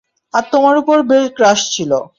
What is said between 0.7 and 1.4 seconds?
উপর বেশ